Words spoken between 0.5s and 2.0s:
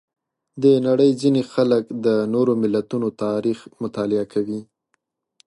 د نړۍ ځینې خلک